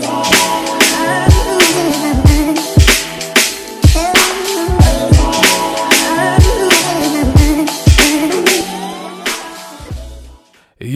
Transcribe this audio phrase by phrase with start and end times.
[0.00, 0.25] today.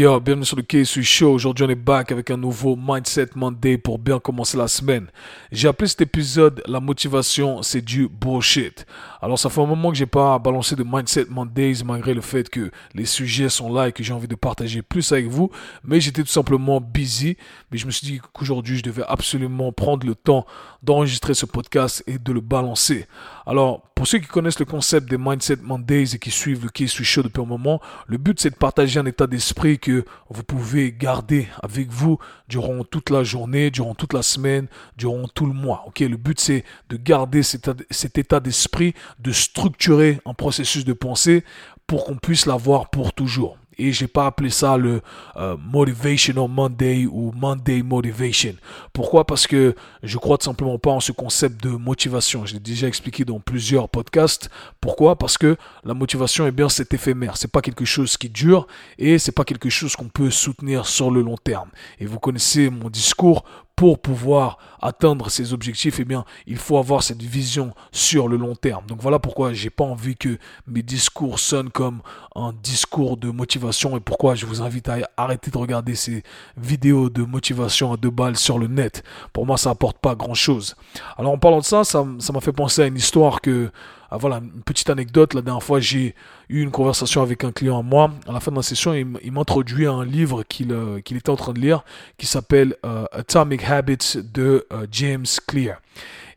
[0.01, 1.31] Yo, bienvenue sur le KSU Show.
[1.31, 5.09] Aujourd'hui, on est back avec un nouveau Mindset Monday pour bien commencer la semaine.
[5.53, 8.87] J'ai appelé cet épisode La motivation, c'est du bullshit.
[9.21, 12.49] Alors, ça fait un moment que j'ai pas balancé de Mindset Mondays malgré le fait
[12.49, 15.51] que les sujets sont là et que j'ai envie de partager plus avec vous.
[15.85, 17.37] Mais j'étais tout simplement busy.
[17.71, 20.47] Mais je me suis dit qu'aujourd'hui, je devais absolument prendre le temps
[20.83, 23.05] d'enregistrer ce podcast et de le balancer.
[23.45, 27.05] Alors, pour ceux qui connaissent le concept des Mindset Mondays et qui suivent le KSU
[27.05, 29.90] Show depuis un moment, le but c'est de partager un état d'esprit que
[30.29, 32.19] vous pouvez garder avec vous
[32.49, 34.67] durant toute la journée, durant toute la semaine,
[34.97, 35.85] durant tout le mois.
[35.87, 40.93] Ok, le but c'est de garder cet, cet état d'esprit, de structurer un processus de
[40.93, 41.45] pensée
[41.87, 45.01] pour qu'on puisse l'avoir pour toujours et j'ai pas appelé ça le
[45.37, 48.55] euh, Motivational Monday ou Monday Motivation.
[48.93, 49.25] Pourquoi?
[49.25, 52.45] Parce que je crois tout simplement pas en ce concept de motivation.
[52.45, 54.51] Je l'ai déjà expliqué dans plusieurs podcasts.
[54.81, 57.37] Pourquoi Parce que la motivation, eh bien, c'est éphémère.
[57.37, 58.67] C'est pas quelque chose qui dure
[58.99, 61.71] et c'est pas quelque chose qu'on peut soutenir sur le long terme.
[61.99, 63.45] Et vous connaissez mon discours
[63.77, 68.55] pour pouvoir atteindre ces objectifs, eh bien, il faut avoir cette vision sur le long
[68.55, 68.87] terme.
[68.87, 72.01] Donc voilà pourquoi j'ai pas envie que mes discours sonnent comme
[72.35, 76.23] un discours de motivation et pourquoi je vous invite à arrêter de regarder ces
[76.57, 79.03] vidéos de motivation à deux balles sur le net.
[79.33, 80.77] Pour moi, ça apporte pas grand chose.
[81.17, 83.71] Alors en parlant de ça, ça m'a fait penser à une histoire que
[84.13, 85.35] ah, voilà, une petite anecdote.
[85.35, 86.17] La dernière fois, j'ai
[86.49, 88.11] eu une conversation avec un client à moi.
[88.27, 91.31] À la fin de la session, il m'introduit à un livre qu'il euh, qu'il était
[91.31, 91.85] en train de lire
[92.19, 95.79] qui s'appelle euh, Atomic Habits de Uh, James Clear.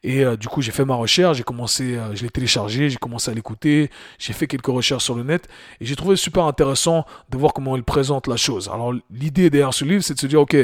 [0.04, 2.98] Et euh, du coup, j'ai fait ma recherche, j'ai commencé, euh, je l'ai téléchargé, j'ai
[2.98, 5.48] commencé à l'écouter, j'ai fait quelques recherches sur le net
[5.80, 8.70] et j'ai trouvé super intéressant de voir comment il présente la chose.
[8.73, 10.58] Alors, l'idée derrière ce livre, c'est de se dire, ok,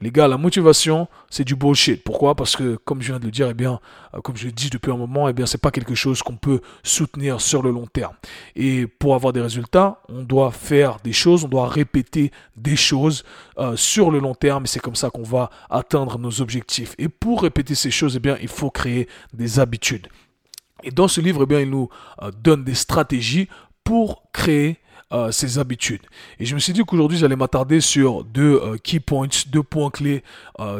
[0.00, 2.02] les gars, la motivation, c'est du bullshit.
[2.04, 2.34] Pourquoi?
[2.34, 3.80] Parce que, comme je viens de le dire, eh bien,
[4.14, 6.36] euh, comme je le dis depuis un moment, eh bien, c'est pas quelque chose qu'on
[6.36, 8.14] peut soutenir sur le long terme.
[8.54, 13.24] Et pour avoir des résultats, on doit faire des choses, on doit répéter des choses
[13.74, 16.94] sur le long terme et c'est comme ça qu'on va atteindre nos objectifs.
[16.98, 18.85] Et pour répéter ces choses, eh bien, il faut créer
[19.32, 20.08] des habitudes.
[20.82, 21.88] Et dans ce livre, eh bien, il nous
[22.22, 23.48] euh, donne des stratégies
[23.84, 24.78] pour créer
[25.12, 26.02] euh, ces habitudes.
[26.38, 29.90] Et je me suis dit qu'aujourd'hui, j'allais m'attarder sur deux euh, key points, deux points
[29.90, 30.22] clés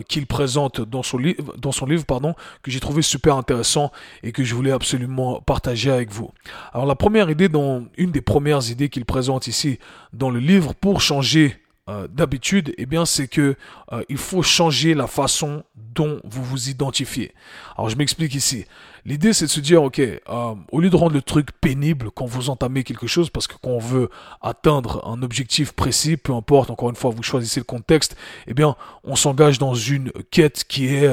[0.09, 4.33] qu'il présente dans son, livre, dans son livre, pardon, que j'ai trouvé super intéressant et
[4.33, 6.31] que je voulais absolument partager avec vous.
[6.73, 9.79] Alors, la première idée, dans une des premières idées qu'il présente ici
[10.13, 11.57] dans le livre pour changer
[11.89, 13.55] euh, d'habitude, eh bien, c'est que
[13.93, 17.33] euh, il faut changer la façon dont vous vous identifiez.
[17.77, 18.67] Alors, je m'explique ici.
[19.07, 22.27] L'idée, c'est de se dire, ok, euh, au lieu de rendre le truc pénible quand
[22.27, 24.11] vous entamez quelque chose, parce que quand veut
[24.43, 28.17] atteindre un objectif précis, peu importe, encore une fois, vous choisissez le contexte,
[28.49, 28.75] eh bien,
[29.05, 31.09] on s'engage dans une quête qui est,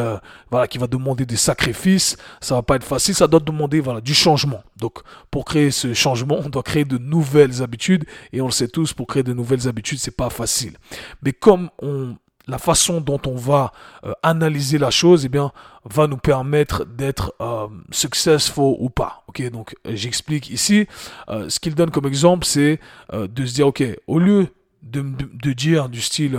[0.49, 2.17] voilà, qui va demander des sacrifices.
[2.41, 4.63] Ça va pas être facile, ça doit demander, voilà, du changement.
[4.77, 4.99] Donc,
[5.29, 8.93] pour créer ce changement, on doit créer de nouvelles habitudes, et on le sait tous,
[8.93, 10.73] pour créer de nouvelles habitudes, c'est pas facile.
[11.21, 12.15] Mais comme on,
[12.47, 13.71] la façon dont on va
[14.05, 15.51] euh, analyser la chose, eh bien,
[15.85, 19.23] va nous permettre d'être euh, successful ou pas.
[19.27, 20.87] Ok, donc j'explique ici.
[21.29, 22.79] Euh, ce qu'il donne comme exemple, c'est
[23.11, 24.47] de se dire, ok, au lieu
[24.81, 26.37] de, de dire du style,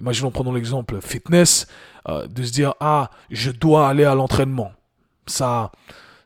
[0.00, 1.66] imaginons prenons l'exemple fitness,
[2.08, 4.72] de se dire, ah, je dois aller à l'entraînement.
[5.26, 5.70] Ça,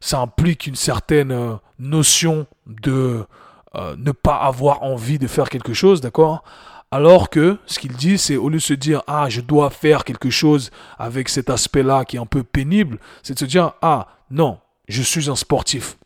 [0.00, 3.26] ça implique une certaine notion de
[3.74, 6.44] ne pas avoir envie de faire quelque chose, d'accord?
[6.92, 10.04] Alors que ce qu'il dit, c'est au lieu de se dire ah je dois faire
[10.04, 14.08] quelque chose avec cet aspect-là qui est un peu pénible, c'est de se dire ah
[14.30, 14.58] non
[14.88, 15.96] je suis un sportif,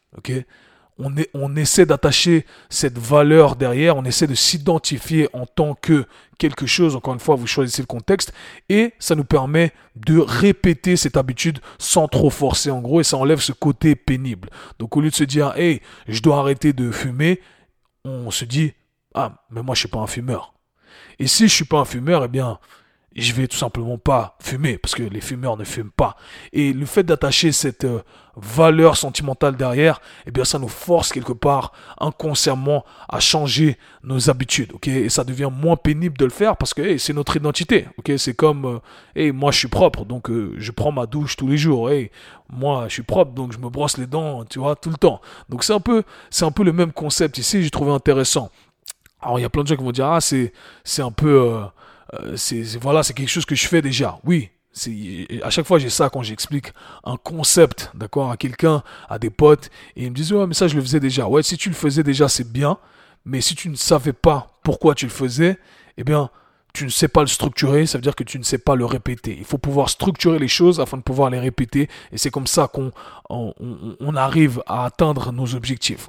[0.98, 6.06] on, est, on essaie d'attacher cette valeur derrière, on essaie de s'identifier en tant que
[6.38, 8.32] quelque chose, encore une fois, vous choisissez le contexte,
[8.68, 13.16] et ça nous permet de répéter cette habitude sans trop forcer en gros, et ça
[13.16, 14.50] enlève ce côté pénible.
[14.78, 17.40] Donc au lieu de se dire, hey, je dois arrêter de fumer,
[18.04, 18.72] on se dit,
[19.14, 20.55] ah, mais moi je suis pas un fumeur.
[21.18, 22.58] Et si je suis pas un fumeur, eh bien,
[23.16, 26.16] je vais tout simplement pas fumer parce que les fumeurs ne fument pas.
[26.52, 28.02] Et le fait d'attacher cette euh,
[28.36, 34.72] valeur sentimentale derrière, eh bien, ça nous force quelque part inconsciemment à changer nos habitudes,
[34.74, 34.88] ok?
[34.88, 38.12] Et ça devient moins pénible de le faire parce que c'est notre identité, ok?
[38.18, 38.80] C'est comme,
[39.16, 42.10] euh, moi je suis propre, donc euh, je prends ma douche tous les jours, hey,
[42.50, 45.22] moi je suis propre, donc je me brosse les dents, tu vois, tout le temps.
[45.48, 47.62] Donc c'est un peu, c'est un peu le même concept ici.
[47.62, 48.50] J'ai trouvé intéressant.
[49.26, 50.52] Alors il y a plein de gens qui vont dire ah c'est
[50.84, 51.64] c'est un peu euh,
[52.14, 54.20] euh, c'est voilà c'est quelque chose que je fais déjà.
[54.22, 54.50] Oui,
[55.42, 59.68] à chaque fois j'ai ça quand j'explique un concept d'accord à quelqu'un à des potes
[59.96, 61.26] et ils me disent ouais mais ça je le faisais déjà.
[61.26, 62.78] Ouais si tu le faisais déjà c'est bien,
[63.24, 65.58] mais si tu ne savais pas pourquoi tu le faisais,
[65.96, 66.30] eh bien
[66.76, 68.84] tu ne sais pas le structurer, ça veut dire que tu ne sais pas le
[68.84, 69.34] répéter.
[69.38, 71.88] Il faut pouvoir structurer les choses afin de pouvoir les répéter.
[72.12, 72.92] Et c'est comme ça qu'on
[73.30, 76.06] on, arrive à atteindre nos objectifs.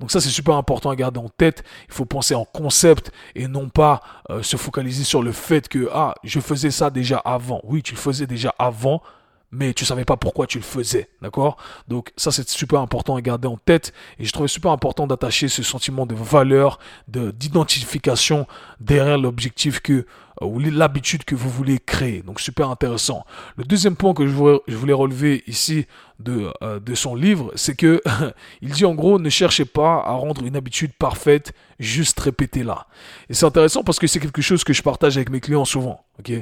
[0.00, 1.62] Donc ça, c'est super important à garder en tête.
[1.88, 4.00] Il faut penser en concept et non pas
[4.30, 7.60] euh, se focaliser sur le fait que, ah, je faisais ça déjà avant.
[7.64, 9.02] Oui, tu le faisais déjà avant,
[9.50, 11.56] mais tu savais pas pourquoi tu le faisais, d'accord?
[11.88, 15.48] Donc ça c'est super important à garder en tête et je trouvais super important d'attacher
[15.48, 16.78] ce sentiment de valeur,
[17.08, 18.46] de d'identification
[18.80, 20.06] derrière l'objectif que
[20.40, 22.22] ou l'habitude que vous voulez créer.
[22.22, 23.24] Donc super intéressant.
[23.56, 25.86] Le deuxième point que je voulais, relever ici
[26.18, 28.00] de, euh, de son livre, c'est que
[28.62, 32.86] il dit en gros ne cherchez pas à rendre une habitude parfaite, juste répétez-la.
[33.28, 36.04] Et c'est intéressant parce que c'est quelque chose que je partage avec mes clients souvent.
[36.18, 36.32] Ok,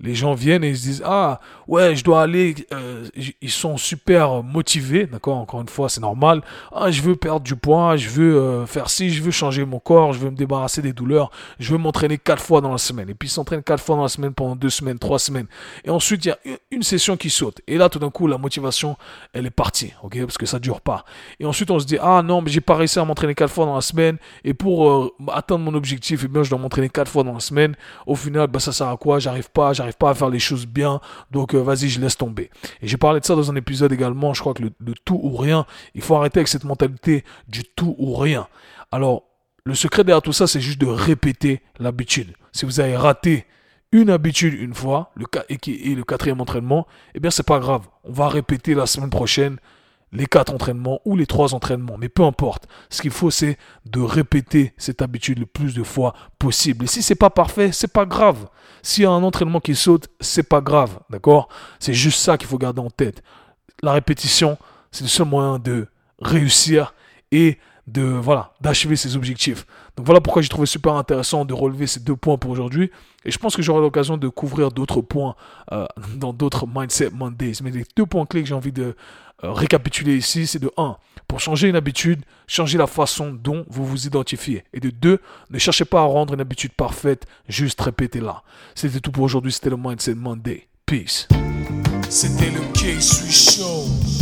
[0.00, 3.08] les gens viennent et ils se disent ah ouais je dois aller, euh,
[3.40, 5.38] ils sont super motivés, d'accord?
[5.38, 6.42] Encore une fois c'est normal.
[6.70, 10.12] Ah je veux perdre du poids, je veux faire ci, je veux changer mon corps,
[10.12, 13.08] je veux me débarrasser des douleurs, je veux m'entraîner quatre fois dans la semaine.
[13.08, 15.46] Et puis s'entraînent quatre fois dans la semaine pendant deux semaines, trois semaines.
[15.84, 16.38] Et ensuite, il y a
[16.70, 17.60] une session qui saute.
[17.66, 18.96] Et là, tout d'un coup, la motivation,
[19.32, 20.20] elle est partie, ok?
[20.20, 21.04] Parce que ça dure pas.
[21.40, 23.66] Et ensuite, on se dit, ah non, mais j'ai pas réussi à m'entraîner quatre fois
[23.66, 24.18] dans la semaine.
[24.44, 27.40] Et pour euh, atteindre mon objectif, eh bien, je dois m'entraîner quatre fois dans la
[27.40, 27.74] semaine.
[28.06, 29.18] Au final, bah, ça sert à quoi?
[29.18, 31.00] J'arrive pas, j'arrive pas à faire les choses bien.
[31.30, 32.50] Donc, euh, vas-y, je laisse tomber.
[32.80, 34.34] Et j'ai parlé de ça dans un épisode également.
[34.34, 37.96] Je crois que le tout ou rien, il faut arrêter avec cette mentalité du tout
[37.98, 38.46] ou rien.
[38.90, 39.24] Alors,
[39.64, 42.34] le secret derrière tout ça, c'est juste de répéter l'habitude.
[42.52, 43.46] Si vous avez raté
[43.92, 47.86] une habitude une fois, le, et, le quatrième entraînement, eh bien, c'est pas grave.
[48.04, 49.58] On va répéter la semaine prochaine
[50.12, 51.96] les quatre entraînements ou les trois entraînements.
[51.98, 52.66] Mais peu importe.
[52.90, 53.56] Ce qu'il faut, c'est
[53.86, 56.84] de répéter cette habitude le plus de fois possible.
[56.84, 58.48] Et si c'est pas parfait, c'est pas grave.
[58.82, 60.98] S'il y a un entraînement qui saute, c'est pas grave.
[61.08, 61.48] D'accord?
[61.78, 63.22] C'est juste ça qu'il faut garder en tête.
[63.82, 64.58] La répétition,
[64.90, 65.88] c'est le seul moyen de
[66.20, 66.94] réussir
[67.30, 69.66] et de voilà d'achever ses objectifs.
[69.96, 72.90] Donc voilà pourquoi j'ai trouvé super intéressant de relever ces deux points pour aujourd'hui.
[73.24, 75.34] Et je pense que j'aurai l'occasion de couvrir d'autres points
[75.72, 75.86] euh,
[76.16, 77.54] dans d'autres Mindset Mondays.
[77.62, 78.94] Mais les deux points clés que j'ai envie de
[79.44, 80.96] euh, récapituler ici, c'est de 1.
[81.26, 84.64] Pour changer une habitude, changer la façon dont vous vous identifiez.
[84.72, 85.18] Et de 2.
[85.50, 88.42] Ne cherchez pas à rendre une habitude parfaite, juste répétez-la.
[88.74, 90.68] C'était tout pour aujourd'hui, c'était le Mindset Monday.
[90.86, 91.26] Peace.
[92.10, 94.21] C'était le K-Sui Show.